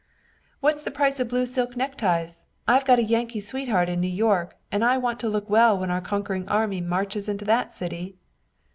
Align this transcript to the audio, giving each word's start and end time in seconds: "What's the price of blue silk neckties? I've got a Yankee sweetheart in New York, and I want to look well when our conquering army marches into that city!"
"What's 0.61 0.81
the 0.81 0.89
price 0.89 1.19
of 1.19 1.27
blue 1.29 1.45
silk 1.45 1.77
neckties? 1.77 2.47
I've 2.67 2.85
got 2.85 2.97
a 2.97 3.03
Yankee 3.03 3.39
sweetheart 3.39 3.87
in 3.87 4.01
New 4.01 4.07
York, 4.07 4.55
and 4.71 4.83
I 4.83 4.97
want 4.97 5.19
to 5.19 5.29
look 5.29 5.47
well 5.47 5.77
when 5.77 5.91
our 5.91 6.01
conquering 6.01 6.49
army 6.49 6.81
marches 6.81 7.29
into 7.29 7.45
that 7.45 7.69
city!" 7.69 8.17